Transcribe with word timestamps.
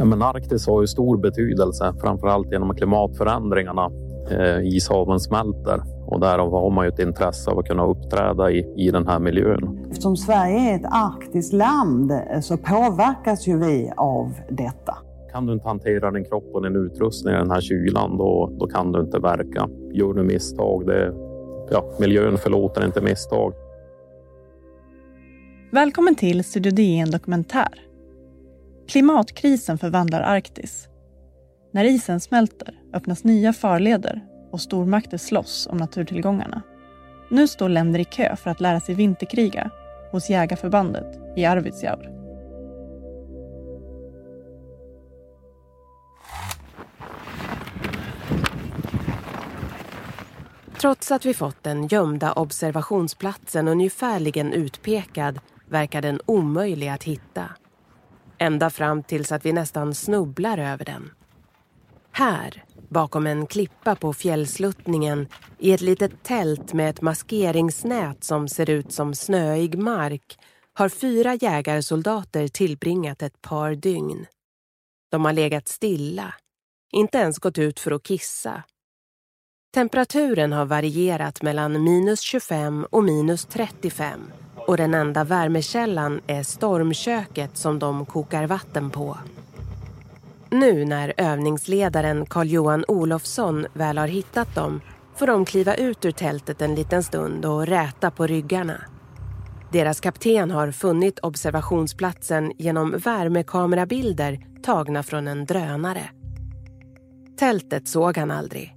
Ja, 0.00 0.06
men 0.06 0.22
Arktis 0.22 0.66
har 0.66 0.80
ju 0.80 0.86
stor 0.86 1.16
betydelse, 1.16 1.94
framförallt 2.00 2.52
genom 2.52 2.74
klimatförändringarna. 2.74 3.90
Eh, 4.30 4.76
ishaven 4.76 5.20
smälter 5.20 5.82
och 6.06 6.20
därav 6.20 6.50
har 6.50 6.70
man 6.70 6.84
ju 6.84 6.88
ett 6.88 6.98
intresse 6.98 7.50
av 7.50 7.58
att 7.58 7.66
kunna 7.66 7.86
uppträda 7.86 8.50
i, 8.50 8.74
i 8.76 8.90
den 8.90 9.06
här 9.06 9.18
miljön. 9.18 9.86
Eftersom 9.90 10.16
Sverige 10.16 10.70
är 10.70 10.76
ett 10.76 10.86
arktiskt 10.90 11.52
land 11.52 12.10
eh, 12.10 12.40
så 12.40 12.56
påverkas 12.56 13.48
ju 13.48 13.58
vi 13.58 13.92
av 13.96 14.32
detta. 14.50 14.96
Kan 15.32 15.46
du 15.46 15.52
inte 15.52 15.68
hantera 15.68 16.10
din 16.10 16.24
kropp 16.24 16.50
och 16.54 16.62
din 16.62 16.76
utrustning 16.76 17.34
i 17.34 17.36
den 17.36 17.50
här 17.50 17.60
kylan, 17.60 18.16
då, 18.16 18.52
då 18.60 18.66
kan 18.66 18.92
du 18.92 19.00
inte 19.00 19.18
verka. 19.18 19.68
Gör 19.92 20.12
du 20.12 20.22
misstag, 20.22 20.86
det, 20.86 21.14
ja, 21.70 21.84
miljön 22.00 22.38
förlåter 22.38 22.84
inte 22.84 23.00
misstag. 23.00 23.52
Välkommen 25.72 26.14
till 26.14 26.44
Studio 26.44 26.72
DN 26.72 27.10
Dokumentär. 27.10 27.89
Klimatkrisen 28.90 29.78
förvandlar 29.78 30.20
Arktis. 30.20 30.88
När 31.72 31.84
isen 31.84 32.20
smälter 32.20 32.74
öppnas 32.94 33.24
nya 33.24 33.52
farleder 33.52 34.24
och 34.52 34.60
stormakter 34.60 35.18
slåss 35.18 35.66
om 35.70 35.76
naturtillgångarna. 35.76 36.62
Nu 37.30 37.48
står 37.48 37.68
länder 37.68 37.98
i 37.98 38.04
kö 38.04 38.36
för 38.36 38.50
att 38.50 38.60
lära 38.60 38.80
sig 38.80 38.94
vinterkriga 38.94 39.70
hos 40.12 40.30
jägarförbandet 40.30 41.18
i 41.36 41.44
Arvidsjaur. 41.44 42.10
Trots 50.80 51.10
att 51.10 51.26
vi 51.26 51.34
fått 51.34 51.62
den 51.62 51.86
gömda 51.86 52.32
observationsplatsen 52.32 53.68
ungefärligen 53.68 54.52
utpekad 54.52 55.40
verkar 55.68 56.02
den 56.02 56.20
omöjlig 56.26 56.88
att 56.88 57.04
hitta. 57.04 57.44
Ända 58.42 58.70
fram 58.70 59.02
tills 59.02 59.32
att 59.32 59.46
vi 59.46 59.52
nästan 59.52 59.94
snubblar 59.94 60.58
över 60.58 60.84
den. 60.84 61.10
Här, 62.12 62.64
bakom 62.88 63.26
en 63.26 63.46
klippa 63.46 63.96
på 63.96 64.12
fjällsluttningen 64.12 65.28
i 65.58 65.72
ett 65.72 65.80
litet 65.80 66.22
tält 66.22 66.72
med 66.72 66.90
ett 66.90 67.00
maskeringsnät 67.00 68.24
som 68.24 68.48
ser 68.48 68.70
ut 68.70 68.92
som 68.92 69.14
snöig 69.14 69.78
mark 69.78 70.38
har 70.72 70.88
fyra 70.88 71.34
jägarsoldater 71.34 72.48
tillbringat 72.48 73.22
ett 73.22 73.42
par 73.42 73.74
dygn. 73.74 74.26
De 75.10 75.24
har 75.24 75.32
legat 75.32 75.68
stilla, 75.68 76.34
inte 76.92 77.18
ens 77.18 77.38
gått 77.38 77.58
ut 77.58 77.80
för 77.80 77.90
att 77.90 78.02
kissa. 78.02 78.62
Temperaturen 79.74 80.52
har 80.52 80.64
varierat 80.64 81.42
mellan 81.42 81.84
minus 81.84 82.20
25 82.20 82.86
och 82.90 83.04
minus 83.04 83.44
35 83.44 84.32
och 84.70 84.76
den 84.76 84.94
enda 84.94 85.24
värmekällan 85.24 86.20
är 86.26 86.42
stormköket 86.42 87.56
som 87.56 87.78
de 87.78 88.06
kokar 88.06 88.46
vatten 88.46 88.90
på. 88.90 89.18
Nu 90.50 90.84
när 90.84 91.14
övningsledaren 91.16 92.26
Carl-Johan 92.26 92.84
Olofsson 92.88 93.66
väl 93.72 93.98
har 93.98 94.06
hittat 94.06 94.54
dem 94.54 94.80
får 95.16 95.26
de 95.26 95.44
kliva 95.44 95.74
ut 95.74 96.04
ur 96.04 96.10
tältet 96.10 96.62
en 96.62 96.74
liten 96.74 97.02
stund 97.02 97.44
och 97.44 97.66
räta 97.66 98.10
på 98.10 98.26
ryggarna. 98.26 98.80
Deras 99.72 100.00
kapten 100.00 100.50
har 100.50 100.70
funnit 100.70 101.18
observationsplatsen 101.18 102.52
genom 102.58 102.90
värmekamerabilder 102.98 104.46
tagna 104.62 105.02
från 105.02 105.28
en 105.28 105.44
drönare. 105.44 106.10
Tältet 107.38 107.88
såg 107.88 108.16
han 108.18 108.30
aldrig. 108.30 108.74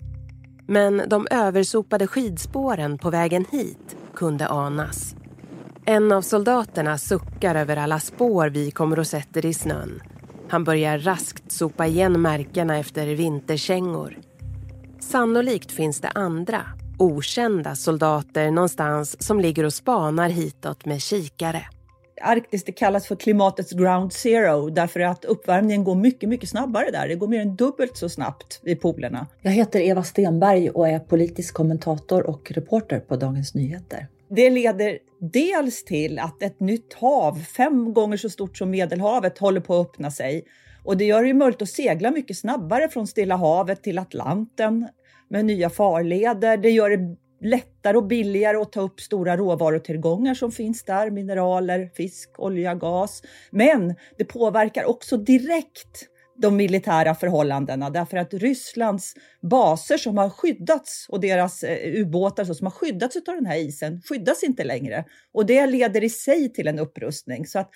Men 0.67 1.01
de 1.07 1.27
översopade 1.31 2.07
skidspåren 2.07 2.97
på 2.97 3.09
vägen 3.09 3.45
hit 3.51 3.95
kunde 4.15 4.47
anas. 4.47 5.15
En 5.85 6.11
av 6.11 6.21
soldaterna 6.21 6.97
suckar 6.97 7.55
över 7.55 7.77
alla 7.77 7.99
spår 7.99 8.49
vi 8.49 8.71
kommer 8.71 8.99
och 8.99 9.07
sätter 9.07 9.45
i 9.45 9.53
snön. 9.53 10.01
Han 10.49 10.63
börjar 10.63 10.99
raskt 10.99 11.51
sopa 11.51 11.87
igen 11.87 12.21
märkena 12.21 12.77
efter 12.77 13.07
vinterkängor. 13.07 14.17
Sannolikt 14.99 15.71
finns 15.71 16.01
det 16.01 16.09
andra, 16.09 16.61
okända 16.99 17.75
soldater 17.75 18.51
någonstans 18.51 19.23
som 19.23 19.39
ligger 19.39 19.63
och 19.63 19.73
spanar 19.73 20.29
hitåt 20.29 20.85
med 20.85 21.01
kikare. 21.01 21.61
Arktis 22.21 22.63
det 22.63 22.71
kallas 22.71 23.07
för 23.07 23.15
klimatets 23.15 23.71
ground 23.71 24.13
zero 24.13 24.69
därför 24.69 24.99
att 24.99 25.25
uppvärmningen 25.25 25.83
går 25.83 25.95
mycket, 25.95 26.29
mycket 26.29 26.49
snabbare 26.49 26.91
där. 26.91 27.07
Det 27.07 27.15
går 27.15 27.27
mer 27.27 27.41
än 27.41 27.55
dubbelt 27.55 27.97
så 27.97 28.09
snabbt 28.09 28.59
vid 28.63 28.81
polerna. 28.81 29.27
Jag 29.41 29.51
heter 29.51 29.79
Eva 29.79 30.03
Stenberg 30.03 30.69
och 30.69 30.89
är 30.89 30.99
politisk 30.99 31.53
kommentator 31.53 32.29
och 32.29 32.51
reporter 32.51 32.99
på 32.99 33.15
Dagens 33.15 33.53
Nyheter. 33.53 34.07
Det 34.35 34.49
leder 34.49 34.99
dels 35.19 35.83
till 35.83 36.19
att 36.19 36.43
ett 36.43 36.59
nytt 36.59 36.93
hav, 36.93 37.39
fem 37.39 37.93
gånger 37.93 38.17
så 38.17 38.29
stort 38.29 38.57
som 38.57 38.69
Medelhavet, 38.69 39.37
håller 39.37 39.61
på 39.61 39.79
att 39.79 39.87
öppna 39.87 40.11
sig. 40.11 40.45
Och 40.83 40.97
det 40.97 41.05
gör 41.05 41.23
det 41.23 41.33
möjligt 41.33 41.61
att 41.61 41.69
segla 41.69 42.11
mycket 42.11 42.37
snabbare 42.37 42.89
från 42.89 43.07
Stilla 43.07 43.35
havet 43.35 43.83
till 43.83 43.99
Atlanten 43.99 44.87
med 45.29 45.45
nya 45.45 45.69
farleder. 45.69 46.57
Det 46.57 46.69
gör 46.69 46.89
det 46.89 47.15
lättare 47.41 47.97
och 47.97 48.07
billigare 48.07 48.57
att 48.57 48.71
ta 48.71 48.81
upp 48.81 49.01
stora 49.01 49.37
råvarutillgångar 49.37 50.33
som 50.33 50.51
finns 50.51 50.83
där, 50.83 51.11
mineraler, 51.11 51.89
fisk, 51.95 52.29
olja, 52.37 52.75
gas. 52.75 53.23
Men 53.51 53.95
det 54.17 54.25
påverkar 54.25 54.85
också 54.85 55.17
direkt 55.17 56.09
de 56.35 56.55
militära 56.55 57.15
förhållandena 57.15 57.89
därför 57.89 58.17
att 58.17 58.33
Rysslands 58.33 59.13
baser 59.41 59.97
som 59.97 60.17
har 60.17 60.29
skyddats 60.29 61.05
och 61.09 61.19
deras 61.19 61.63
eh, 61.63 62.01
ubåtar 62.01 62.43
som 62.43 62.65
har 62.65 62.71
skyddats 62.71 63.15
av 63.15 63.35
den 63.35 63.45
här 63.45 63.57
isen 63.57 64.01
skyddas 64.01 64.43
inte 64.43 64.63
längre. 64.63 65.05
Och 65.33 65.45
det 65.45 65.67
leder 65.67 66.03
i 66.03 66.09
sig 66.09 66.53
till 66.53 66.67
en 66.67 66.79
upprustning. 66.79 67.45
Så 67.45 67.59
att 67.59 67.69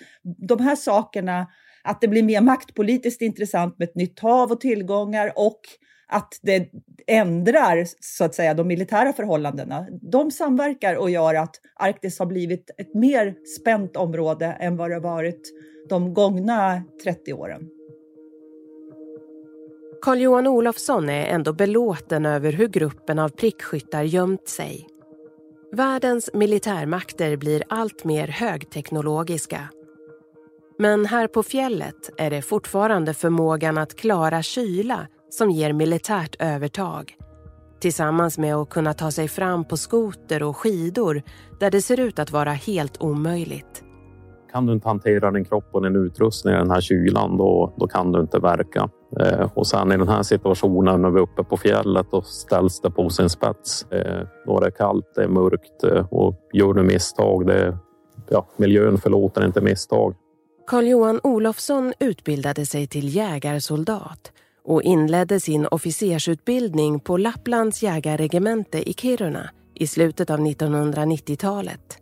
de 0.48 0.60
här 0.60 0.76
sakerna, 0.76 1.46
att 1.82 2.00
det 2.00 2.08
blir 2.08 2.22
mer 2.22 2.40
maktpolitiskt 2.40 3.22
intressant 3.22 3.78
med 3.78 3.88
ett 3.88 3.94
nytt 3.94 4.20
hav 4.20 4.52
och 4.52 4.60
tillgångar 4.60 5.32
och 5.36 5.60
att 6.08 6.38
det 6.42 6.70
ändrar 7.06 7.86
så 8.00 8.24
att 8.24 8.34
säga 8.34 8.54
de 8.54 8.68
militära 8.68 9.12
förhållandena. 9.12 9.86
De 10.02 10.30
samverkar 10.30 10.94
och 10.94 11.10
gör 11.10 11.34
att 11.34 11.56
Arktis 11.76 12.18
har 12.18 12.26
blivit 12.26 12.70
ett 12.78 12.94
mer 12.94 13.34
spänt 13.60 13.96
område 13.96 14.46
än 14.46 14.76
vad 14.76 14.90
det 14.90 15.00
varit 15.00 15.52
de 15.88 16.14
gångna 16.14 16.82
30 17.04 17.32
åren. 17.32 17.77
Carl-Johan 20.02 20.46
Olofsson 20.46 21.08
är 21.08 21.26
ändå 21.26 21.52
belåten 21.52 22.26
över 22.26 22.52
hur 22.52 22.68
gruppen 22.68 23.18
av 23.18 23.28
prickskyttar 23.28 24.02
gömt 24.02 24.48
sig. 24.48 24.88
Världens 25.72 26.30
militärmakter 26.34 27.36
blir 27.36 27.62
allt 27.68 28.04
mer 28.04 28.28
högteknologiska. 28.28 29.68
Men 30.78 31.06
här 31.06 31.26
på 31.26 31.42
fjället 31.42 32.10
är 32.16 32.30
det 32.30 32.42
fortfarande 32.42 33.14
förmågan 33.14 33.78
att 33.78 33.96
klara 33.96 34.42
kyla 34.42 35.06
som 35.30 35.50
ger 35.50 35.72
militärt 35.72 36.36
övertag. 36.38 37.14
Tillsammans 37.80 38.38
med 38.38 38.54
att 38.54 38.70
kunna 38.70 38.94
ta 38.94 39.10
sig 39.10 39.28
fram 39.28 39.64
på 39.64 39.76
skoter 39.76 40.42
och 40.42 40.56
skidor 40.56 41.22
där 41.60 41.70
det 41.70 41.82
ser 41.82 42.00
ut 42.00 42.18
att 42.18 42.30
vara 42.30 42.52
helt 42.52 43.02
omöjligt. 43.02 43.84
Kan 44.52 44.66
du 44.66 44.72
inte 44.72 44.88
hantera 44.88 45.30
din 45.30 45.44
kropp 45.44 45.68
och 45.72 45.82
din 45.82 45.96
utrustning 45.96 46.54
i 46.54 46.56
den 46.56 46.70
här 46.70 46.80
kylan, 46.80 47.36
då, 47.36 47.74
då 47.76 47.88
kan 47.88 48.12
du 48.12 48.20
inte 48.20 48.38
verka. 48.38 48.90
Eh, 49.16 49.50
och 49.54 49.66
sen 49.66 49.92
i 49.92 49.96
den 49.96 50.08
här 50.08 50.22
situationen 50.22 51.02
när 51.02 51.10
vi 51.10 51.18
är 51.18 51.22
uppe 51.22 51.44
på 51.44 51.56
fjället 51.56 52.06
och 52.10 52.26
ställs 52.26 52.80
det 52.80 52.90
på 52.90 53.10
sin 53.10 53.30
spets. 53.30 53.86
Eh, 53.90 54.26
då 54.46 54.56
är 54.56 54.64
det 54.64 54.70
kallt, 54.70 55.12
det 55.14 55.22
är 55.22 55.28
mörkt 55.28 55.84
eh, 55.84 56.06
och 56.10 56.34
gör 56.52 56.74
du 56.74 56.82
misstag, 56.82 57.46
det, 57.46 57.78
ja, 58.28 58.46
miljön 58.56 58.98
förlåter 58.98 59.44
inte 59.44 59.60
misstag. 59.60 60.14
Carl-Johan 60.66 61.20
Olofsson 61.22 61.92
utbildade 62.00 62.66
sig 62.66 62.86
till 62.86 63.14
jägarsoldat 63.14 64.32
och 64.64 64.82
inledde 64.82 65.40
sin 65.40 65.66
officersutbildning 65.66 67.00
på 67.00 67.16
Lapplands 67.16 67.82
jägarregemente 67.82 68.90
i 68.90 68.92
Kiruna 68.92 69.50
i 69.74 69.86
slutet 69.86 70.30
av 70.30 70.38
1990-talet. 70.38 71.98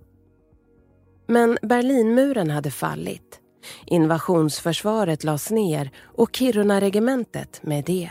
Men 1.26 1.58
Berlinmuren 1.62 2.50
hade 2.50 2.70
fallit. 2.70 3.40
Invasionsförsvaret 3.86 5.24
lades 5.24 5.50
ner 5.50 5.90
och 6.04 6.36
Kiruna-regementet 6.36 7.60
med 7.62 7.84
det. 7.84 8.10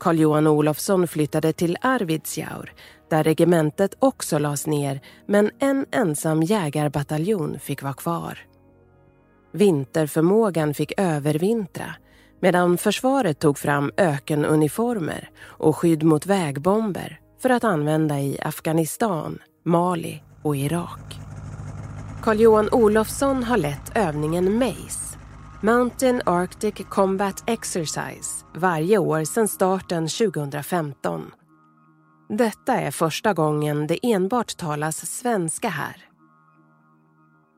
Carl 0.00 0.18
Johan 0.18 0.46
Olofsson 0.46 1.08
flyttade 1.08 1.52
till 1.52 1.76
Arvidsjaur 1.80 2.72
där 3.10 3.24
regementet 3.24 3.96
också 3.98 4.38
lades 4.38 4.66
ner 4.66 5.00
men 5.26 5.50
en 5.58 5.86
ensam 5.90 6.42
jägarbataljon 6.42 7.58
fick 7.58 7.82
vara 7.82 7.94
kvar. 7.94 8.38
Vinterförmågan 9.52 10.74
fick 10.74 10.92
övervintra 10.96 11.94
medan 12.40 12.78
försvaret 12.78 13.38
tog 13.38 13.58
fram 13.58 13.92
ökenuniformer 13.96 15.30
och 15.42 15.76
skydd 15.76 16.02
mot 16.02 16.26
vägbomber 16.26 17.20
för 17.42 17.50
att 17.50 17.64
använda 17.64 18.20
i 18.20 18.38
Afghanistan, 18.42 19.38
Mali 19.64 20.22
och 20.42 20.56
Irak. 20.56 21.25
Carl-Johan 22.22 22.68
Olofsson 22.72 23.44
har 23.44 23.56
lett 23.56 23.96
övningen 23.96 24.58
MACE, 24.58 25.18
Mountain 25.62 26.22
Arctic 26.26 26.74
Combat 26.88 27.44
Exercise, 27.46 28.44
varje 28.54 28.98
år 28.98 29.24
sedan 29.24 29.48
starten 29.48 30.08
2015. 30.08 31.30
Detta 32.28 32.74
är 32.74 32.90
första 32.90 33.34
gången 33.34 33.86
det 33.86 33.98
enbart 34.02 34.56
talas 34.56 35.06
svenska 35.06 35.68
här. 35.68 35.96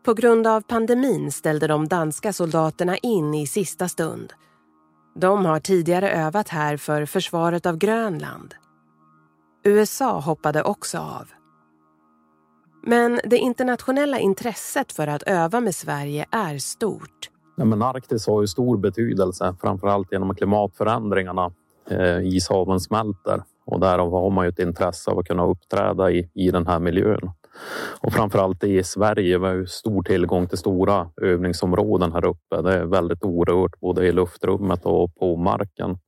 På 0.05 0.15
grund 0.15 0.47
av 0.47 0.61
pandemin 0.61 1.33
ställde 1.33 1.67
de 1.67 1.89
danska 1.89 2.33
soldaterna 2.33 2.97
in 2.97 3.35
i 3.35 3.47
sista 3.47 3.89
stund. 3.89 4.33
De 5.15 5.45
har 5.45 5.61
tidigare 5.61 6.11
övat 6.11 6.49
här 6.49 6.77
för 6.77 7.07
försvaret 7.07 7.67
av 7.67 7.77
Grönland. 7.77 8.55
USA 9.65 10.21
hoppade 10.21 10.63
också 10.63 10.99
av. 10.99 11.38
Men 12.83 13.21
det 13.25 13.39
internationella 13.39 14.19
intresset 14.19 14.93
för 14.93 15.07
att 15.07 15.23
öva 15.23 15.61
med 15.61 15.75
Sverige 15.75 16.27
är 16.31 16.59
stort. 16.59 17.31
Ja, 17.57 17.65
men 17.65 17.83
Arktis 17.83 18.27
har 18.27 18.41
ju 18.41 18.47
stor 18.47 18.77
betydelse, 18.77 19.57
framförallt 19.61 20.13
genom 20.13 20.35
klimatförändringarna. 20.35 21.53
Eh, 21.91 22.19
ishaven 22.19 22.81
smälter 22.81 23.43
och 23.67 23.81
därav 23.81 24.11
har 24.11 24.31
man 24.31 24.45
ju 24.45 24.49
ett 24.49 24.59
intresse 24.59 25.11
av 25.11 25.19
att 25.19 25.27
kunna 25.27 25.47
uppträda 25.47 26.11
i, 26.11 26.31
i 26.35 26.51
den 26.51 26.67
här 26.67 26.79
miljön. 26.79 27.31
Och 28.01 28.13
framförallt 28.13 28.65
i 28.65 28.83
Sverige, 28.83 29.39
vi 29.39 29.47
har 29.47 29.55
ju 29.55 29.67
stor 29.67 30.03
tillgång 30.03 30.47
till 30.47 30.59
stora 30.59 31.11
övningsområden 31.23 32.13
här 32.13 32.25
uppe. 32.25 32.63
Det 32.63 32.75
är 32.75 32.85
väldigt 32.85 33.25
orört 33.25 33.81
både 33.81 34.07
i 34.07 34.13
luftrummet 34.13 34.87
och 34.87 35.15
på 35.15 35.37
marken. 35.37 35.99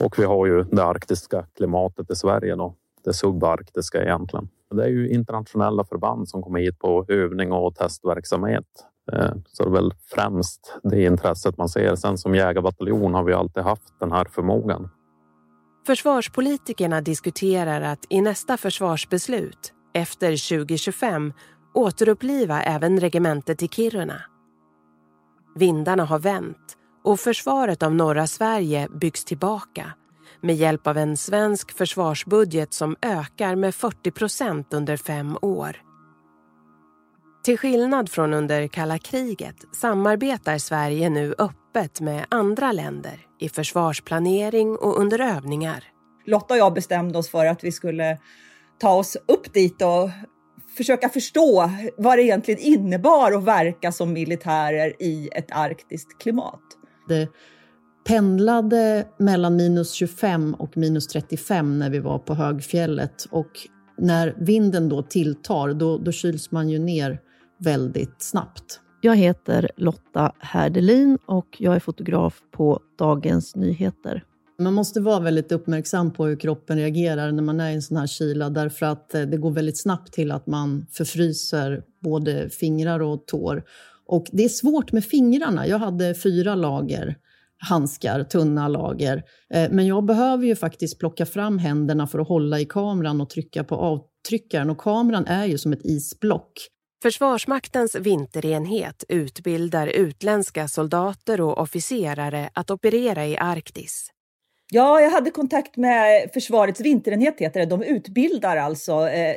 Och 0.00 0.18
vi 0.18 0.24
har 0.24 0.46
ju 0.46 0.62
det 0.62 0.84
arktiska 0.84 1.46
klimatet 1.56 2.10
i 2.10 2.14
Sverige 2.14 2.54
då, 2.54 2.74
det 3.04 3.12
subarktiska 3.12 4.02
egentligen. 4.02 4.48
Det 4.70 4.84
är 4.84 4.88
ju 4.88 5.10
internationella 5.10 5.84
förband 5.84 6.28
som 6.28 6.42
kommer 6.42 6.60
hit 6.60 6.78
på 6.78 7.04
övning 7.08 7.52
och 7.52 7.74
testverksamhet. 7.74 8.66
Eh, 9.12 9.32
så 9.46 9.62
det 9.62 9.68
är 9.68 9.72
väl 9.72 9.92
främst 10.14 10.78
det 10.82 11.04
intresset 11.04 11.58
man 11.58 11.68
ser. 11.68 11.94
Sen 11.94 12.18
som 12.18 12.34
jägarbataljon 12.34 13.14
har 13.14 13.24
vi 13.24 13.32
alltid 13.32 13.62
haft 13.62 14.00
den 14.00 14.12
här 14.12 14.24
förmågan. 14.24 14.88
Försvarspolitikerna 15.86 17.00
diskuterar 17.00 17.80
att 17.80 18.04
i 18.08 18.20
nästa 18.20 18.56
försvarsbeslut, 18.56 19.72
efter 19.94 20.48
2025, 20.48 21.32
återuppliva 21.74 22.62
även 22.62 23.00
regementet 23.00 23.62
i 23.62 23.68
Kiruna. 23.68 24.22
Vindarna 25.54 26.04
har 26.04 26.18
vänt 26.18 26.76
och 27.04 27.20
försvaret 27.20 27.82
av 27.82 27.94
norra 27.94 28.26
Sverige 28.26 28.88
byggs 29.00 29.24
tillbaka 29.24 29.94
med 30.40 30.56
hjälp 30.56 30.86
av 30.86 30.98
en 30.98 31.16
svensk 31.16 31.72
försvarsbudget 31.72 32.74
som 32.74 32.96
ökar 33.02 33.54
med 33.54 33.74
40 33.74 34.10
procent 34.10 34.74
under 34.74 34.96
fem 34.96 35.38
år. 35.42 35.76
Till 37.44 37.58
skillnad 37.58 38.10
från 38.10 38.34
under 38.34 38.66
kalla 38.66 38.98
kriget 38.98 39.56
samarbetar 39.72 40.58
Sverige 40.58 41.10
nu 41.10 41.34
öppet 41.38 42.00
med 42.00 42.26
andra 42.28 42.72
länder 42.72 43.26
i 43.38 43.48
försvarsplanering 43.48 44.76
och 44.76 45.00
under 45.00 45.18
övningar. 45.18 45.84
Lotta 46.26 46.54
och 46.54 46.60
jag 46.60 46.74
bestämde 46.74 47.18
oss 47.18 47.30
för 47.30 47.46
att 47.46 47.64
vi 47.64 47.72
skulle 47.72 48.18
ta 48.78 48.94
oss 48.94 49.16
upp 49.28 49.52
dit 49.52 49.82
och 49.82 50.10
försöka 50.76 51.08
förstå 51.08 51.70
vad 51.96 52.18
det 52.18 52.22
egentligen 52.22 52.60
innebar 52.60 53.32
att 53.32 53.44
verka 53.44 53.92
som 53.92 54.12
militärer 54.12 55.02
i 55.02 55.28
ett 55.32 55.50
arktiskt 55.52 56.22
klimat. 56.22 56.62
Det 57.08 57.28
pendlade 58.04 59.06
mellan 59.18 59.56
minus 59.56 59.92
25 59.92 60.54
och 60.54 60.76
minus 60.76 61.06
35 61.06 61.78
när 61.78 61.90
vi 61.90 61.98
var 61.98 62.18
på 62.18 62.34
högfjället 62.34 63.26
och 63.30 63.50
när 63.98 64.34
vinden 64.38 64.88
då 64.88 65.02
tilltar, 65.02 65.74
då, 65.74 65.98
då 65.98 66.12
kyls 66.12 66.50
man 66.50 66.68
ju 66.68 66.78
ner 66.78 67.20
väldigt 67.58 68.22
snabbt. 68.22 68.80
Jag 69.00 69.16
heter 69.16 69.70
Lotta 69.76 70.32
Herdelin 70.38 71.18
och 71.26 71.56
jag 71.58 71.76
är 71.76 71.80
fotograf 71.80 72.40
på 72.50 72.80
Dagens 72.98 73.56
Nyheter. 73.56 74.24
Man 74.58 74.74
måste 74.74 75.00
vara 75.00 75.20
väldigt 75.20 75.52
uppmärksam 75.52 76.12
på 76.12 76.26
hur 76.26 76.36
kroppen 76.36 76.78
reagerar 76.78 77.32
när 77.32 77.42
man 77.42 77.60
är 77.60 77.70
i 77.70 77.74
en 77.74 77.82
sån 77.82 77.96
här 77.96 78.06
kyla 78.06 78.50
därför 78.50 78.86
att 78.86 79.14
eh, 79.14 79.22
det 79.22 79.36
går 79.36 79.50
väldigt 79.50 79.80
snabbt 79.80 80.12
till 80.12 80.32
att 80.32 80.46
man 80.46 80.86
förfryser 80.90 81.82
både 82.00 82.48
fingrar 82.50 83.00
och 83.00 83.26
tår. 83.26 83.64
Och 84.06 84.26
det 84.32 84.44
är 84.44 84.48
svårt 84.48 84.92
med 84.92 85.04
fingrarna. 85.04 85.66
Jag 85.66 85.78
hade 85.78 86.14
fyra 86.14 86.54
lager 86.54 87.16
handskar, 87.68 88.24
tunna 88.24 88.68
lager. 88.68 89.22
Eh, 89.54 89.70
men 89.70 89.86
jag 89.86 90.04
behöver 90.04 90.46
ju 90.46 90.56
faktiskt 90.56 90.98
plocka 90.98 91.26
fram 91.26 91.58
händerna 91.58 92.06
för 92.06 92.18
att 92.18 92.28
hålla 92.28 92.60
i 92.60 92.64
kameran 92.64 93.20
och 93.20 93.30
trycka 93.30 93.64
på 93.64 93.76
avtryckaren. 93.76 94.70
Och 94.70 94.78
kameran 94.78 95.26
är 95.26 95.44
ju 95.44 95.58
som 95.58 95.72
ett 95.72 95.84
isblock. 95.84 96.52
Försvarsmaktens 97.02 97.94
vinterenhet 97.94 99.04
utbildar 99.08 99.86
utländska 99.86 100.68
soldater 100.68 101.40
och 101.40 101.58
officerare 101.58 102.50
att 102.54 102.70
operera 102.70 103.26
i 103.26 103.36
Arktis. 103.36 104.10
Ja, 104.72 105.00
jag 105.00 105.10
hade 105.10 105.30
kontakt 105.30 105.76
med 105.76 106.30
Försvarets 106.34 106.80
vinterenhet, 106.80 107.40
heter 107.40 107.60
det. 107.60 107.66
De 107.66 107.82
utbildar 107.82 108.56
alltså 108.56 109.08
eh, 109.08 109.36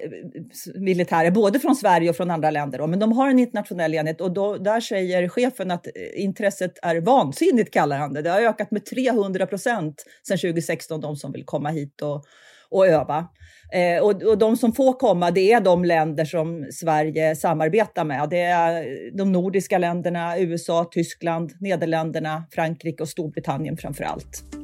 militärer, 0.75 1.31
både 1.31 1.59
från 1.59 1.75
Sverige 1.75 2.09
och 2.09 2.15
från 2.15 2.31
andra 2.31 2.51
länder. 2.51 2.77
Då. 2.79 2.87
Men 2.87 2.99
de 2.99 3.11
har 3.11 3.29
en 3.29 3.39
internationell 3.39 3.93
enhet 3.93 4.21
och 4.21 4.31
då, 4.31 4.57
där 4.57 4.81
säger 4.81 5.29
chefen 5.29 5.71
att 5.71 5.87
intresset 6.15 6.79
är 6.81 7.01
vansinnigt, 7.01 7.73
kallar 7.73 7.97
han 7.97 8.13
det. 8.13 8.21
Det 8.21 8.29
har 8.29 8.41
ökat 8.41 8.71
med 8.71 8.85
300 8.85 9.45
procent 9.45 10.05
sedan 10.27 10.37
2016, 10.37 11.01
de 11.01 11.15
som 11.15 11.31
vill 11.31 11.45
komma 11.45 11.69
hit 11.69 12.01
och, 12.01 12.25
och 12.69 12.87
öva. 12.87 13.27
Eh, 13.73 14.03
och, 14.03 14.23
och 14.23 14.37
de 14.37 14.57
som 14.57 14.73
får 14.73 14.93
komma, 14.93 15.31
det 15.31 15.51
är 15.51 15.61
de 15.61 15.85
länder 15.85 16.25
som 16.25 16.67
Sverige 16.71 17.35
samarbetar 17.35 18.03
med. 18.03 18.29
Det 18.29 18.41
är 18.41 18.85
de 19.17 19.31
nordiska 19.31 19.77
länderna, 19.77 20.39
USA, 20.39 20.89
Tyskland, 20.91 21.51
Nederländerna, 21.59 22.43
Frankrike 22.51 23.03
och 23.03 23.09
Storbritannien 23.09 23.77
framför 23.77 24.03
allt. 24.03 24.62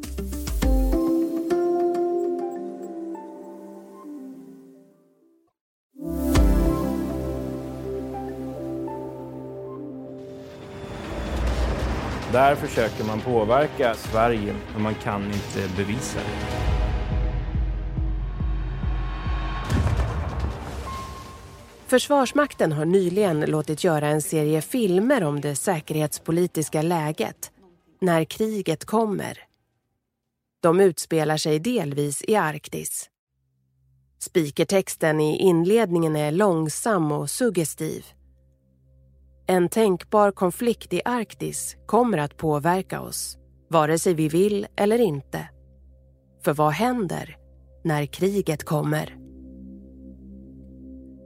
Där 12.31 12.55
försöker 12.55 13.03
man 13.03 13.21
påverka 13.21 13.95
Sverige, 13.95 14.55
men 14.73 14.81
man 14.81 14.95
kan 14.95 15.25
inte 15.25 15.75
bevisa 15.77 16.19
det. 16.19 16.59
Försvarsmakten 21.87 22.71
har 22.71 22.85
nyligen 22.85 23.39
låtit 23.39 23.83
göra 23.83 24.07
en 24.07 24.21
serie 24.21 24.61
filmer 24.61 25.23
om 25.23 25.41
det 25.41 25.55
säkerhetspolitiska 25.55 26.81
läget 26.81 27.51
när 28.01 28.23
kriget 28.23 28.85
kommer. 28.85 29.39
De 30.61 30.79
utspelar 30.79 31.37
sig 31.37 31.59
delvis 31.59 32.23
i 32.27 32.35
Arktis. 32.35 33.09
Spikertexten 34.19 35.19
i 35.21 35.37
inledningen 35.37 36.15
är 36.15 36.31
långsam 36.31 37.11
och 37.11 37.29
suggestiv. 37.29 38.05
En 39.49 39.69
tänkbar 39.69 40.31
konflikt 40.31 40.93
i 40.93 41.01
Arktis 41.05 41.77
kommer 41.85 42.17
att 42.17 42.37
påverka 42.37 43.01
oss, 43.01 43.37
vare 43.69 43.99
sig 43.99 44.13
vi 44.13 44.29
vill 44.29 44.67
eller 44.75 45.01
inte. 45.01 45.49
För 46.43 46.53
vad 46.53 46.71
händer 46.71 47.37
när 47.83 48.05
kriget 48.05 48.63
kommer? 48.63 49.17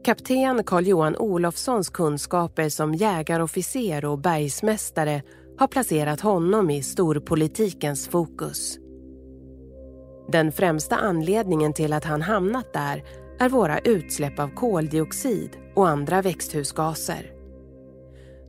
Kapten 0.06 0.63
Carl-Johan 0.63 1.15
Olofssons 1.15 1.89
kunskaper 1.89 2.70
som 2.70 2.94
jägarofficer 2.94 4.06
och 4.06 4.20
bergsmästare 4.20 5.22
har 5.58 5.68
placerat 5.68 6.22
honom 6.22 6.70
i 6.70 6.84
storpolitikens 6.84 8.08
fokus. 8.08 8.77
Den 10.32 10.51
främsta 10.51 10.96
anledningen 10.96 11.74
till 11.74 11.94
att 11.94 12.06
han 12.06 12.22
hamnat 12.22 12.74
där 12.74 13.03
är 13.39 13.50
våra 13.50 13.80
utsläpp 13.80 14.39
av 14.39 14.48
koldioxid 14.48 15.50
och 15.75 15.88
andra 15.89 16.22
växthusgaser. 16.22 17.33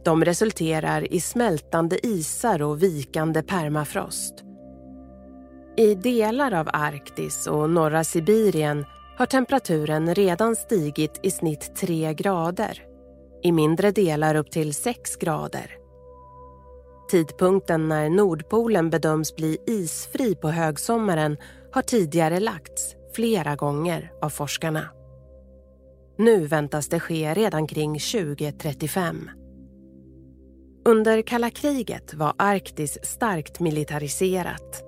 De 0.05 0.25
resulterar 0.25 1.13
i 1.13 1.21
smältande 1.21 2.07
isar 2.07 2.63
och 2.63 2.83
vikande 2.83 3.43
permafrost. 3.43 4.35
I 5.77 5.95
delar 5.95 6.55
av 6.55 6.69
Arktis 6.73 7.47
och 7.47 7.71
norra 7.71 8.05
Sibirien 8.05 8.85
har 9.19 9.27
temperaturen 9.27 10.15
redan 10.15 10.57
stigit 10.57 11.21
i 11.23 11.31
snitt 11.31 11.77
3 11.77 12.15
grader. 12.15 12.83
I 13.43 13.53
mindre 13.53 13.91
delar 13.91 14.35
upp 14.35 14.51
till 14.51 14.75
6 14.75 15.17
grader. 15.17 15.71
Tidpunkten 17.11 17.89
när 17.89 18.11
Nordpolen 18.11 18.91
bedöms 18.91 19.37
bli 19.37 19.59
isfri 19.67 20.35
på 20.35 20.51
högsommaren 20.51 21.37
har 21.73 21.83
tidigare 21.83 22.41
lagts 22.41 22.97
flera 23.15 23.57
gånger 23.57 24.13
av 24.23 24.29
forskarna. 24.29 24.89
Nu 26.19 26.47
väntas 26.47 26.89
det 26.89 27.01
ske 27.01 27.35
redan 27.35 27.67
kring 27.67 27.99
2035. 27.99 29.31
Under 30.87 31.23
kalla 31.23 31.51
kriget 31.51 32.15
var 32.15 32.35
Arktis 32.37 32.99
starkt 33.03 33.61
militariserat. 33.61 34.85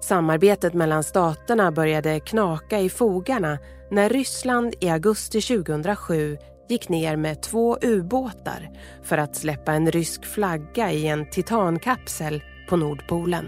Samarbetet 0.00 0.74
mellan 0.74 1.04
staterna 1.04 1.72
började 1.72 2.20
knaka 2.20 2.80
i 2.80 2.88
fogarna 2.88 3.58
när 3.90 4.08
Ryssland 4.08 4.74
i 4.80 4.88
augusti 4.88 5.40
2007 5.40 6.38
gick 6.68 6.88
ner 6.88 7.16
med 7.16 7.42
två 7.42 7.78
ubåtar 7.82 8.70
för 9.02 9.18
att 9.18 9.36
släppa 9.36 9.72
en 9.72 9.90
rysk 9.90 10.24
flagga 10.24 10.92
i 10.92 11.06
en 11.06 11.30
titankapsel 11.30 12.42
på 12.68 12.76
Nordpolen. 12.76 13.46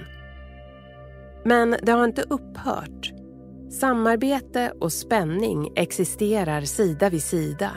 Men 1.45 1.77
det 1.83 1.93
har 1.93 2.05
inte 2.05 2.23
upphört. 2.23 3.13
Samarbete 3.71 4.73
och 4.81 4.93
spänning 4.93 5.73
existerar 5.77 6.61
sida 6.61 7.11
vid 7.11 7.23
sida 7.23 7.71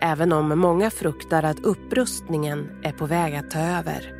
även 0.00 0.32
om 0.32 0.58
många 0.58 0.90
fruktar 0.90 1.42
att 1.42 1.60
upprustningen 1.60 2.70
är 2.82 2.92
på 2.92 3.06
väg 3.06 3.34
att 3.34 3.50
ta 3.50 3.58
över. 3.58 4.14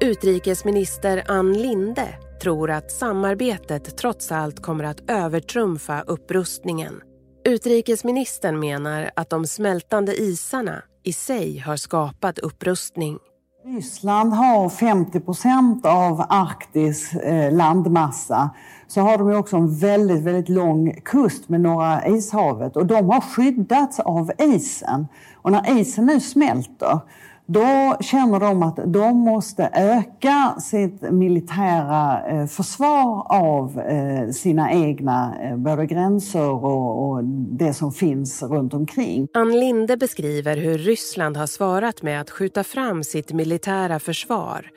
Utrikesminister 0.00 1.24
Ann 1.28 1.52
Linde 1.52 2.08
tror 2.42 2.70
att 2.70 2.92
samarbetet 2.92 3.96
trots 3.96 4.32
allt 4.32 4.62
kommer 4.62 4.84
att 4.84 5.10
övertrumfa 5.10 6.02
upprustningen. 6.02 7.00
Utrikesministern 7.44 8.60
menar 8.60 9.10
att 9.16 9.30
de 9.30 9.46
smältande 9.46 10.22
isarna 10.22 10.82
i 11.04 11.12
sig 11.12 11.58
har 11.58 11.76
skapat 11.76 12.38
upprustning. 12.38 13.18
Ryssland 13.64 14.32
har 14.32 14.68
50 14.68 15.20
procent 15.20 15.86
av 15.86 16.24
Arktis 16.28 17.14
eh, 17.14 17.52
landmassa. 17.52 18.50
Så 18.86 19.00
har 19.00 19.18
de 19.18 19.36
också 19.36 19.56
en 19.56 19.78
väldigt, 19.78 20.22
väldigt 20.22 20.48
lång 20.48 21.00
kust 21.04 21.48
med 21.48 21.60
Norra 21.60 22.06
ishavet 22.06 22.76
och 22.76 22.86
de 22.86 23.10
har 23.10 23.20
skyddats 23.20 24.00
av 24.00 24.32
isen. 24.38 25.06
Och 25.34 25.52
när 25.52 25.78
isen 25.78 26.06
nu 26.06 26.20
smälter 26.20 27.00
då 27.46 27.96
känner 28.00 28.40
de 28.40 28.62
att 28.62 28.78
de 28.86 29.16
måste 29.16 29.70
öka 29.72 30.54
sitt 30.60 31.02
militära 31.12 32.26
eh, 32.28 32.46
försvar 32.46 33.26
av 33.28 33.80
eh, 33.80 34.30
sina 34.30 34.72
egna 34.72 35.34
eh, 35.42 35.56
både 35.56 35.86
gränser 35.86 36.64
och, 36.64 37.24
det 37.24 37.74
som 37.74 37.92
finns 37.92 38.42
runt 38.42 38.74
omkring. 38.74 39.28
Ann 39.34 39.60
Linde 39.60 39.96
beskriver 39.96 40.56
hur 40.56 40.78
Ryssland 40.78 41.36
har 41.36 41.46
svarat 41.46 42.02
med 42.02 42.20
att 42.20 42.30
skjuta 42.30 42.64
fram 42.64 43.04
sitt 43.04 43.32
militära 43.32 43.98
försvar 43.98 44.70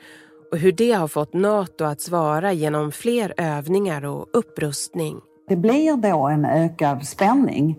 och 0.52 0.58
hur 0.58 0.72
det 0.72 0.92
har 0.92 1.08
fått 1.08 1.34
Nato 1.34 1.84
att 1.84 2.00
svara 2.00 2.52
genom 2.52 2.92
fler 2.92 3.34
övningar 3.36 4.04
och 4.04 4.26
upprustning. 4.32 5.16
Det 5.48 5.56
blir 5.56 5.96
då 5.96 6.28
en 6.28 6.44
ökad 6.44 7.06
spänning 7.06 7.76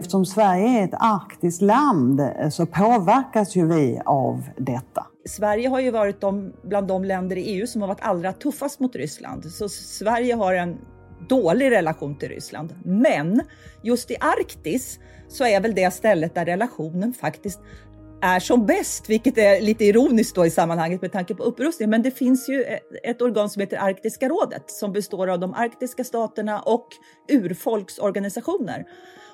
Eftersom 0.00 0.26
Sverige 0.26 0.80
är 0.80 0.84
ett 0.84 0.94
arktiskt 0.98 1.62
land 1.62 2.20
eh, 2.20 2.48
så 2.50 2.66
påverkas 2.66 3.56
ju 3.56 3.66
vi 3.66 4.00
av 4.06 4.42
detta. 4.56 5.06
Sverige 5.28 5.68
har 5.68 5.80
ju 5.80 5.90
varit 5.90 6.20
de, 6.20 6.52
bland 6.62 6.88
de 6.88 7.04
länder 7.04 7.36
i 7.38 7.42
EU 7.42 7.66
som 7.66 7.80
har 7.80 7.88
varit 7.88 8.02
allra 8.02 8.32
tuffast 8.32 8.80
mot 8.80 8.96
Ryssland. 8.96 9.44
Så 9.44 9.68
Sverige 9.68 10.34
har 10.34 10.54
en 10.54 10.78
dålig 11.28 11.70
relation 11.70 12.18
till 12.18 12.28
Ryssland. 12.28 12.74
Men 12.84 13.40
just 13.82 14.10
i 14.10 14.16
Arktis 14.20 14.98
så 15.28 15.44
är 15.44 15.60
väl 15.60 15.74
det 15.74 15.90
stället 15.90 16.34
där 16.34 16.44
relationen 16.44 17.12
faktiskt 17.12 17.60
är 18.22 18.40
som 18.40 18.66
bäst, 18.66 19.10
vilket 19.10 19.38
är 19.38 19.60
lite 19.60 19.84
ironiskt 19.84 20.34
då 20.34 20.46
i 20.46 20.50
sammanhanget 20.50 21.02
med 21.02 21.12
tanke 21.12 21.34
på 21.34 21.42
upprustning. 21.42 21.90
Men 21.90 22.02
det 22.02 22.10
finns 22.10 22.48
ju 22.48 22.62
eh, 22.62 22.78
ett 23.10 23.22
organ 23.22 23.50
som 23.50 23.60
heter 23.60 23.76
Arktiska 23.76 24.28
rådet 24.28 24.70
som 24.70 24.92
består 24.92 25.28
av 25.28 25.38
de 25.40 25.54
arktiska 25.54 26.04
staterna 26.04 26.60
och 26.60 26.86
urfolksorganisationer. 27.28 28.84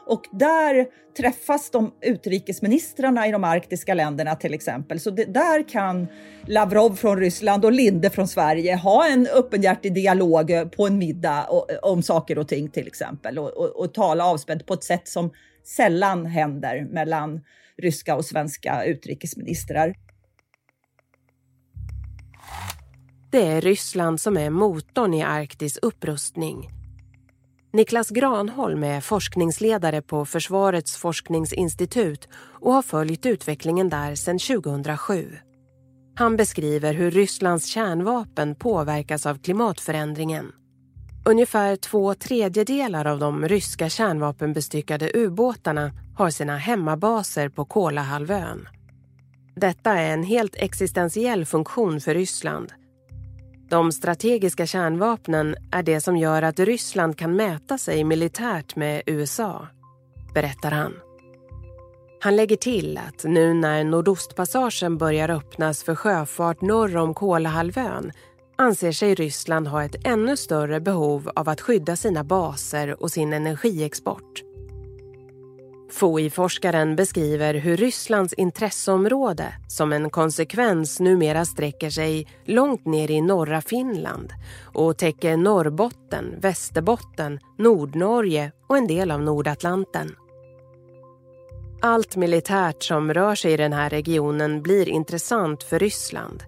Och 0.06 0.22
där 0.32 0.86
träffas 1.16 1.70
de 1.70 1.94
utrikesministrarna 2.00 3.28
i 3.28 3.32
de 3.32 3.44
arktiska 3.44 3.94
länderna 3.94 4.34
till 4.34 4.54
exempel. 4.54 5.00
Så 5.00 5.10
det, 5.10 5.25
där 5.25 5.68
kan 5.68 6.06
Lavrov 6.46 6.94
från 6.94 7.20
Ryssland 7.20 7.64
och 7.64 7.72
Linde 7.72 8.10
från 8.10 8.28
Sverige 8.28 8.76
ha 8.76 9.08
en 9.08 9.26
öppenhjärtig 9.26 9.94
dialog 9.94 10.52
på 10.76 10.86
en 10.86 10.98
middag 10.98 11.44
och, 11.44 11.68
om 11.82 12.02
saker 12.02 12.38
och 12.38 12.48
ting 12.48 12.70
till 12.70 12.86
exempel 12.86 13.38
och, 13.38 13.50
och, 13.50 13.80
och 13.80 13.94
tala 13.94 14.25
avspänt 14.25 14.66
på 14.66 14.75
ett 14.75 14.84
sätt 14.84 15.08
som 15.08 15.30
sällan 15.64 16.26
händer 16.26 16.86
mellan 16.90 17.40
ryska 17.78 18.16
och 18.16 18.25
svenska 18.25 18.84
utrikesministrar. 18.84 19.94
Det 23.30 23.42
är 23.42 23.60
Ryssland 23.60 24.20
som 24.20 24.36
är 24.36 24.50
motorn 24.50 25.14
i 25.14 25.22
Arktis 25.22 25.78
upprustning 25.82 26.75
Niklas 27.76 28.11
Granholm 28.11 28.85
är 28.85 29.00
forskningsledare 29.00 30.02
på 30.02 30.25
Försvarets 30.25 30.97
forskningsinstitut 30.97 32.28
och 32.61 32.73
har 32.73 32.83
följt 32.83 33.26
utvecklingen 33.26 33.88
där 33.88 34.14
sedan 34.14 34.38
2007. 34.38 35.37
Han 36.14 36.37
beskriver 36.37 36.95
hur 36.95 37.11
Rysslands 37.11 37.66
kärnvapen 37.66 38.54
påverkas 38.54 39.26
av 39.26 39.38
klimatförändringen. 39.38 40.52
Ungefär 41.25 41.76
två 41.76 42.14
tredjedelar 42.14 43.04
av 43.04 43.18
de 43.18 43.49
ryska 43.49 43.88
kärnvapenbestyckade 43.88 45.11
ubåtarna 45.14 45.90
har 46.16 46.30
sina 46.30 46.56
hemmabaser 46.56 47.49
på 47.49 47.64
Kolahalvön. 47.64 48.68
Detta 49.56 49.92
är 49.92 50.12
en 50.12 50.23
helt 50.23 50.56
existentiell 50.56 51.45
funktion 51.45 52.00
för 52.00 52.14
Ryssland 52.14 52.73
de 53.68 53.92
strategiska 53.92 54.66
kärnvapnen 54.66 55.56
är 55.73 55.82
det 55.82 56.00
som 56.00 56.16
gör 56.16 56.42
att 56.42 56.58
Ryssland 56.58 57.18
kan 57.18 57.37
mäta 57.37 57.78
sig 57.78 58.04
militärt 58.04 58.76
med 58.76 59.02
USA, 59.06 59.66
berättar 60.35 60.70
han. 60.70 60.92
Han 62.20 62.37
lägger 62.37 62.56
till 62.56 62.99
att 63.08 63.25
nu 63.25 63.54
när 63.54 63.85
Nordostpassagen 63.85 64.99
börjar 64.99 65.30
öppnas 65.30 65.85
för 65.85 65.94
sjöfart 65.94 66.61
norr 66.61 66.96
om 66.96 67.14
Kolahalvön 67.14 68.12
anser 68.56 68.92
sig 68.92 69.14
Ryssland 69.14 69.68
ha 69.68 69.85
ett 69.85 70.06
ännu 70.06 70.37
större 70.37 70.80
behov 70.80 71.30
av 71.37 71.49
att 71.49 71.61
skydda 71.61 71.96
sina 71.96 72.25
baser 72.25 73.02
och 73.02 73.11
sin 73.11 73.32
energiexport. 73.32 74.45
FOI-forskaren 75.96 76.96
beskriver 76.96 77.54
hur 77.54 77.76
Rysslands 77.76 78.32
intresseområde 78.32 79.52
som 79.68 79.92
en 79.92 80.10
konsekvens 80.10 81.00
numera 81.00 81.44
sträcker 81.44 81.90
sig 81.90 82.26
långt 82.44 82.86
ner 82.86 83.10
i 83.10 83.20
norra 83.20 83.60
Finland 83.60 84.32
och 84.62 84.96
täcker 84.96 85.36
Norrbotten, 85.36 86.34
Västerbotten, 86.40 87.38
Nordnorge 87.58 88.52
och 88.66 88.76
en 88.76 88.86
del 88.86 89.10
av 89.10 89.22
Nordatlanten. 89.22 90.14
Allt 91.82 92.16
militärt 92.16 92.82
som 92.82 93.14
rör 93.14 93.34
sig 93.34 93.52
i 93.52 93.56
den 93.56 93.72
här 93.72 93.90
regionen 93.90 94.62
blir 94.62 94.88
intressant 94.88 95.62
för 95.62 95.78
Ryssland. 95.78 96.42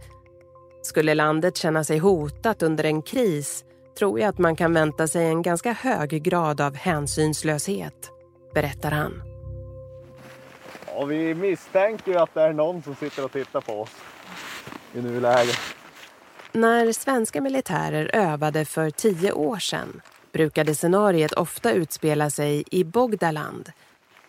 Skulle 0.82 1.14
landet 1.14 1.56
känna 1.56 1.84
sig 1.84 1.98
hotat 1.98 2.62
under 2.62 2.84
en 2.84 3.02
kris 3.02 3.64
tror 3.98 4.20
jag 4.20 4.28
att 4.28 4.38
man 4.38 4.56
kan 4.56 4.74
vänta 4.74 5.06
sig 5.06 5.26
en 5.26 5.42
ganska 5.42 5.72
hög 5.72 6.22
grad 6.22 6.60
av 6.60 6.74
hänsynslöshet, 6.74 8.10
berättar 8.54 8.90
han. 8.90 9.27
Ja, 10.98 11.04
vi 11.04 11.34
misstänker 11.34 12.12
ju 12.12 12.18
att 12.18 12.34
det 12.34 12.42
är 12.42 12.52
någon 12.52 12.82
som 12.82 12.94
sitter 12.94 13.24
och 13.24 13.32
tittar 13.32 13.60
på 13.60 13.80
oss 13.80 13.90
i 14.94 15.02
nuläget. 15.02 15.58
När 16.52 16.92
svenska 16.92 17.40
militärer 17.40 18.10
övade 18.14 18.64
för 18.64 18.90
tio 18.90 19.32
år 19.32 19.58
sedan 19.58 20.00
brukade 20.32 20.74
scenariet 20.74 21.32
ofta 21.32 21.72
utspela 21.72 22.30
sig 22.30 22.64
i 22.70 22.84
Bogdaland. 22.84 23.72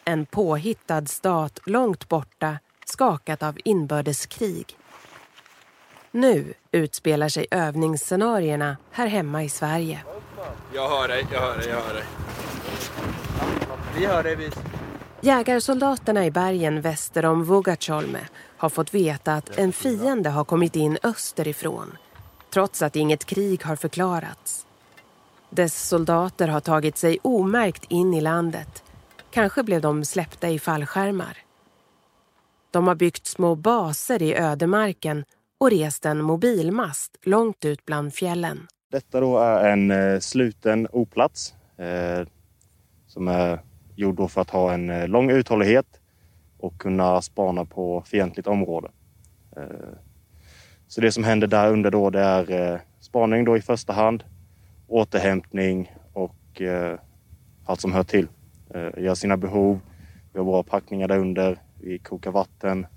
En 0.05 0.25
påhittad 0.25 1.05
stat 1.05 1.59
långt 1.65 2.09
borta, 2.09 2.59
skakat 2.85 3.43
av 3.43 3.57
inbördeskrig. 3.65 4.77
Nu 6.11 6.53
utspelar 6.71 7.29
sig 7.29 7.47
övningsscenarierna 7.51 8.77
här 8.91 9.07
hemma 9.07 9.43
i 9.43 9.49
Sverige. 9.49 10.03
Jag 10.73 10.89
hör 10.89 11.07
dig, 11.07 11.25
jag 11.33 11.41
hör 11.41 11.57
dig, 11.57 11.69
jag 11.69 11.81
hör 11.81 11.93
dig. 11.93 12.05
Vi 13.97 14.05
hör 14.05 14.23
dig, 14.23 14.35
vi. 14.35 14.51
Jägarsoldaterna 15.21 16.25
i 16.25 16.31
bergen 16.31 16.81
väster 16.81 17.25
om 17.25 17.43
Vugatjolme 17.43 18.19
har 18.57 18.69
fått 18.69 18.93
veta 18.93 19.33
att 19.33 19.57
en 19.57 19.73
fiende 19.73 20.29
har 20.29 20.43
kommit 20.43 20.75
in 20.75 20.97
österifrån 21.03 21.97
trots 22.53 22.81
att 22.81 22.95
inget 22.95 23.25
krig 23.25 23.63
har 23.63 23.75
förklarats. 23.75 24.65
Dess 25.49 25.87
soldater 25.87 26.47
har 26.47 26.59
tagit 26.59 26.97
sig 26.97 27.17
omärkt 27.21 27.85
in 27.89 28.13
i 28.13 28.21
landet. 28.21 28.83
Kanske 29.31 29.63
blev 29.63 29.81
de 29.81 30.05
släppta 30.05 30.49
i 30.49 30.59
fallskärmar. 30.59 31.37
De 32.71 32.87
har 32.87 32.95
byggt 32.95 33.27
små 33.27 33.55
baser 33.55 34.21
i 34.21 34.35
ödemarken 34.35 35.25
och 35.59 35.71
rest 35.71 36.05
en 36.05 36.21
mobilmast 36.21 37.17
långt 37.21 37.65
ut 37.65 37.85
bland 37.85 38.13
fjällen. 38.13 38.67
Detta 38.91 39.19
då 39.19 39.37
är 39.37 39.69
en 39.69 39.91
eh, 39.91 40.19
sluten 40.19 40.87
oplats 40.91 41.53
eh, 41.77 42.27
som 43.07 43.27
är 43.27 43.68
gjord 43.99 44.15
då 44.15 44.27
för 44.27 44.41
att 44.41 44.49
ha 44.49 44.73
en 44.73 44.89
eh, 44.89 45.07
lång 45.07 45.29
uthållighet 45.31 45.99
och 46.57 46.77
kunna 46.77 47.21
spana 47.21 47.65
på 47.65 48.03
fientligt 48.05 48.47
område. 48.47 48.87
Eh, 49.57 49.63
så 50.87 51.01
det 51.01 51.11
som 51.11 51.23
händer 51.23 51.47
där 51.47 51.71
under 51.71 51.91
då 51.91 52.09
det 52.09 52.19
är 52.19 52.51
eh, 52.51 52.79
spaning 52.99 53.45
då 53.45 53.57
i 53.57 53.61
första 53.61 53.93
hand, 53.93 54.23
återhämtning 54.87 55.91
och 56.13 56.61
allt 57.65 57.81
som 57.81 57.93
hör 57.93 58.03
till. 58.03 58.27
Gör 58.97 59.15
sina 59.15 59.37
behov, 59.37 59.79
vi 60.33 60.39
har 60.39 60.45
bra 60.45 60.63
packningar 60.63 61.07
där 61.07 61.17
under, 61.17 61.57
vi 61.81 61.99
kokar 61.99 62.31
vatten. 62.31 62.87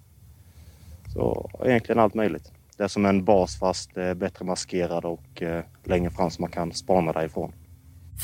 Så 1.13 1.51
egentligen 1.65 1.99
allt 1.99 2.15
möjligt. 2.15 2.53
Det 2.77 2.85
är 2.85 2.89
som 2.89 3.07
en 3.07 3.25
bas 3.25 3.59
fast 3.59 3.95
bättre 3.95 4.45
maskerad 4.45 5.05
och 5.05 5.43
längre 5.85 6.11
fram 6.11 6.31
så 6.31 6.43
man 6.43 6.51
kan 6.51 6.73
spana 6.73 7.13
därifrån. 7.13 7.53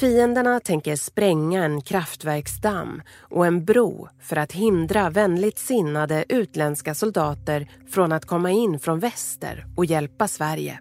Fienderna 0.00 0.60
tänker 0.60 0.96
spränga 0.96 1.64
en 1.64 1.80
kraftverksdamm 1.80 3.02
och 3.20 3.46
en 3.46 3.64
bro 3.64 4.08
för 4.20 4.36
att 4.36 4.52
hindra 4.52 5.10
vänligt 5.10 5.58
sinnade 5.58 6.24
utländska 6.28 6.94
soldater 6.94 7.70
från 7.88 8.12
att 8.12 8.24
komma 8.24 8.50
in 8.50 8.78
från 8.78 9.00
väster 9.00 9.66
och 9.76 9.84
hjälpa 9.84 10.28
Sverige. 10.28 10.78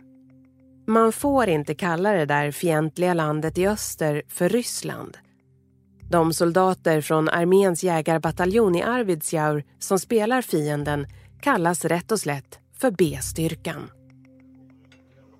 Man 0.87 1.11
får 1.11 1.49
inte 1.49 1.75
kalla 1.75 2.11
det 2.11 2.25
där 2.25 2.51
fientliga 2.51 3.13
landet 3.13 3.57
i 3.57 3.67
öster 3.67 4.23
för 4.27 4.49
Ryssland. 4.49 5.17
De 6.09 6.33
soldater 6.33 7.01
från 7.01 7.29
arméns 7.29 7.83
jägarbataljon 7.83 8.75
i 8.75 8.83
Arvidsjaur 8.83 9.63
som 9.79 9.99
spelar 9.99 10.41
fienden 10.41 11.07
kallas 11.41 11.85
rätt 11.85 12.11
och 12.11 12.19
slätt 12.19 12.59
för 12.79 12.91
B-styrkan. 12.91 13.89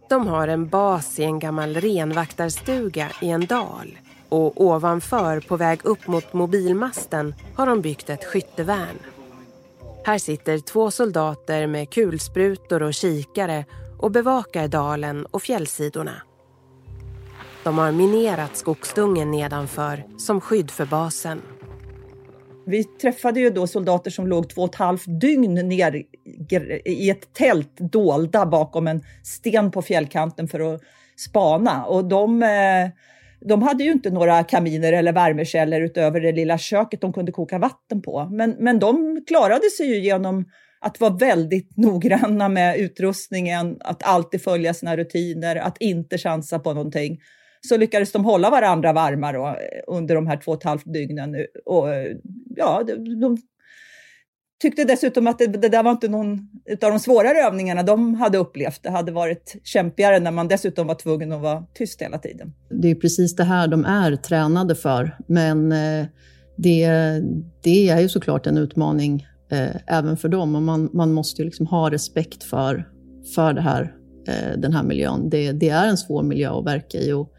De 0.09 0.27
har 0.27 0.47
en 0.47 0.67
bas 0.67 1.19
i 1.19 1.23
en 1.23 1.39
gammal 1.39 1.75
renvaktarstuga 1.75 3.11
i 3.21 3.29
en 3.29 3.45
dal 3.45 3.97
och 4.29 4.61
ovanför, 4.61 5.39
på 5.39 5.57
väg 5.57 5.85
upp 5.85 6.07
mot 6.07 6.33
mobilmasten, 6.33 7.35
har 7.55 7.65
de 7.65 7.81
byggt 7.81 8.09
ett 8.09 8.23
skyttevärn. 8.23 8.97
Här 10.05 10.17
sitter 10.17 10.59
två 10.59 10.91
soldater 10.91 11.67
med 11.67 11.89
kulsprutor 11.89 12.83
och 12.83 12.93
kikare 12.93 13.65
och 13.97 14.11
bevakar 14.11 14.67
dalen 14.67 15.25
och 15.25 15.41
fjällsidorna. 15.41 16.21
De 17.63 17.77
har 17.77 17.91
minerat 17.91 18.57
skogsdungen 18.57 19.31
nedanför 19.31 20.03
som 20.17 20.41
skydd 20.41 20.71
för 20.71 20.85
basen. 20.85 21.41
Vi 22.67 22.83
träffade 22.83 23.39
ju 23.39 23.49
då 23.49 23.67
soldater 23.67 24.11
som 24.11 24.27
låg 24.27 24.49
två 24.49 24.61
och 24.61 24.69
ett 24.69 24.75
halvt 24.75 25.21
dygn 25.21 25.53
ner 25.53 26.03
i 26.85 27.09
ett 27.09 27.33
tält 27.33 27.77
dolda 27.77 28.45
bakom 28.45 28.87
en 28.87 29.03
sten 29.23 29.71
på 29.71 29.81
fjällkanten 29.81 30.47
för 30.47 30.73
att 30.73 30.81
spana. 31.29 31.85
Och 31.85 32.05
de, 32.05 32.43
eh, 32.43 32.89
de 33.41 33.61
hade 33.61 33.83
ju 33.83 33.91
inte 33.91 34.09
några 34.09 34.43
kaminer 34.43 34.93
eller 34.93 35.13
värmekällor 35.13 35.81
utöver 35.81 36.21
det 36.21 36.31
lilla 36.31 36.57
köket 36.57 37.01
de 37.01 37.13
kunde 37.13 37.31
koka 37.31 37.59
vatten 37.59 38.01
på. 38.01 38.27
Men, 38.31 38.55
men 38.59 38.79
de 38.79 39.23
klarade 39.27 39.69
sig 39.77 39.87
ju 39.87 39.99
genom 39.99 40.45
att 40.81 40.99
vara 40.99 41.13
väldigt 41.13 41.77
noggranna 41.77 42.49
med 42.49 42.77
utrustningen, 42.79 43.77
att 43.79 44.03
alltid 44.03 44.41
följa 44.41 44.73
sina 44.73 44.97
rutiner, 44.97 45.55
att 45.55 45.77
inte 45.79 46.17
chansa 46.17 46.59
på 46.59 46.73
någonting 46.73 47.17
så 47.61 47.77
lyckades 47.77 48.11
de 48.11 48.25
hålla 48.25 48.49
varandra 48.49 48.93
varma 48.93 49.31
då, 49.31 49.47
eh, 49.47 49.53
under 49.87 50.15
de 50.15 50.27
här 50.27 50.37
två 50.37 50.51
och 50.51 50.57
ett 50.57 50.63
halvt 50.63 50.93
dygnen. 50.93 51.35
Och, 51.65 51.93
eh, 51.93 52.15
ja, 52.57 52.83
de, 52.87 53.19
de 53.19 53.37
tyckte 54.61 54.83
dessutom 54.83 55.27
att 55.27 55.39
det, 55.39 55.47
det, 55.47 55.69
där 55.69 55.83
var 55.83 55.91
inte 55.91 56.07
någon 56.07 56.31
av 56.69 56.91
de 56.91 56.99
svårare 56.99 57.37
övningarna 57.37 57.83
de 57.83 58.13
hade 58.13 58.37
upplevt. 58.37 58.83
Det 58.83 58.89
hade 58.89 59.11
varit 59.11 59.55
kämpigare 59.63 60.19
när 60.19 60.31
man 60.31 60.47
dessutom 60.47 60.87
var 60.87 60.95
tvungen 60.95 61.31
att 61.31 61.41
vara 61.41 61.65
tyst 61.73 62.01
hela 62.01 62.17
tiden. 62.17 62.53
Det 62.69 62.91
är 62.91 62.95
precis 62.95 63.35
det 63.35 63.43
här 63.43 63.67
de 63.67 63.85
är 63.85 64.15
tränade 64.15 64.75
för, 64.75 65.17
men 65.27 65.71
eh, 65.71 66.05
det, 66.57 66.89
det 67.63 67.89
är 67.89 67.99
ju 67.99 68.09
såklart 68.09 68.47
en 68.47 68.57
utmaning 68.57 69.27
eh, 69.51 69.97
även 69.97 70.17
för 70.17 70.29
dem 70.29 70.55
och 70.55 70.61
man, 70.61 70.89
man 70.93 71.13
måste 71.13 71.41
ju 71.41 71.45
liksom 71.45 71.67
ha 71.67 71.91
respekt 71.91 72.43
för, 72.43 72.89
för 73.35 73.53
det 73.53 73.61
här, 73.61 73.95
eh, 74.27 74.59
den 74.59 74.73
här 74.73 74.83
miljön. 74.83 75.29
Det, 75.29 75.51
det, 75.51 75.69
är 75.69 75.87
en 75.87 75.97
svår 75.97 76.23
miljö 76.23 76.59
att 76.59 76.65
verka 76.65 76.97
i 76.97 77.13
och 77.13 77.33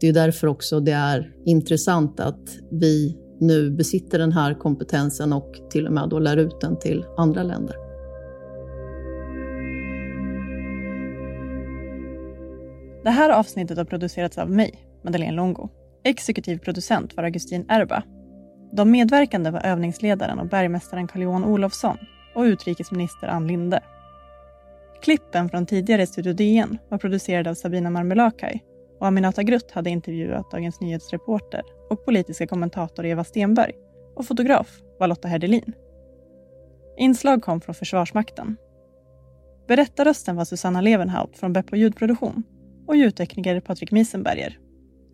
det 0.00 0.08
är 0.08 0.12
därför 0.12 0.46
också 0.46 0.80
det 0.80 0.92
är 0.92 1.32
intressant 1.44 2.20
att 2.20 2.48
vi 2.70 3.16
nu 3.42 3.70
besitter 3.70 4.18
den 4.18 4.32
här 4.32 4.54
kompetensen 4.54 5.32
och 5.32 5.54
till 5.70 5.86
och 5.86 5.92
med 5.92 6.08
då 6.08 6.18
lär 6.18 6.36
ut 6.36 6.60
den 6.60 6.78
till 6.78 7.04
andra 7.16 7.42
länder. 7.42 7.76
Det 13.04 13.10
här 13.10 13.30
avsnittet 13.30 13.78
har 13.78 13.84
producerats 13.84 14.38
av 14.38 14.50
mig, 14.50 14.74
Madeleine 15.04 15.36
Longo. 15.36 15.68
Exekutiv 16.04 16.58
producent 16.58 17.16
var 17.16 17.24
Augustin 17.24 17.66
Erba. 17.68 18.02
De 18.72 18.90
medverkande 18.90 19.50
var 19.50 19.66
övningsledaren 19.66 20.38
och 20.38 20.48
bergmästaren 20.48 21.08
Carl-Johan 21.08 21.44
Olofsson 21.44 21.96
och 22.34 22.42
utrikesminister 22.42 23.28
Ann 23.28 23.46
Linde. 23.46 23.80
Klippen 25.02 25.48
från 25.48 25.66
tidigare 25.66 26.06
Studio 26.06 26.32
DN 26.32 26.78
var 26.88 26.98
producerade 26.98 27.50
av 27.50 27.54
Sabina 27.54 27.90
Marmelakai 27.90 28.62
och 29.02 29.08
Aminata 29.08 29.42
Grutt 29.42 29.70
hade 29.70 29.90
intervjuat 29.90 30.50
Dagens 30.50 30.80
Nyhetsreporter 30.80 31.62
och 31.90 32.04
politiska 32.04 32.46
kommentator 32.46 33.06
Eva 33.06 33.24
Stenberg 33.24 33.72
och 34.16 34.26
fotograf 34.26 34.80
var 34.98 35.06
Lotta 35.06 35.28
Herdelin. 35.28 35.72
Inslag 36.98 37.42
kom 37.42 37.60
från 37.60 37.74
Försvarsmakten. 37.74 38.56
Berättarrösten 39.68 40.36
var 40.36 40.44
Susanna 40.44 40.80
Levenhaupt 40.80 41.38
från 41.38 41.52
Beppo 41.52 41.76
ljudproduktion 41.76 42.42
och 42.86 42.96
ljudtekniker 42.96 43.60
Patrik 43.60 43.90
Miesenberger. 43.90 44.58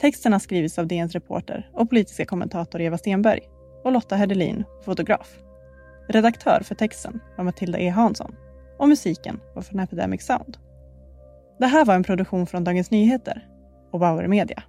Texten 0.00 0.32
har 0.32 0.40
skrivits 0.40 0.78
av 0.78 0.86
DNs 0.86 1.12
reporter 1.12 1.70
och 1.74 1.90
politiska 1.90 2.24
kommentator 2.24 2.80
Eva 2.80 2.98
Stenberg 2.98 3.40
och 3.84 3.92
Lotta 3.92 4.16
Herdelin, 4.16 4.64
fotograf. 4.84 5.38
Redaktör 6.08 6.60
för 6.64 6.74
texten 6.74 7.20
var 7.36 7.44
Matilda 7.44 7.78
E 7.78 7.88
Hansson 7.88 8.34
och 8.78 8.88
musiken 8.88 9.40
var 9.54 9.62
från 9.62 9.80
Epidemic 9.80 10.26
Sound. 10.26 10.56
Det 11.58 11.66
här 11.66 11.84
var 11.84 11.94
en 11.94 12.04
produktion 12.04 12.46
från 12.46 12.64
Dagens 12.64 12.90
Nyheter 12.90 13.48
och 13.90 14.00
Bauer 14.00 14.28
Media. 14.28 14.62